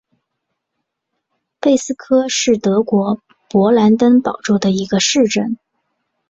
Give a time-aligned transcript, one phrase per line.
[1.59, 5.59] 贝斯科是德国勃兰登堡州的一个市镇。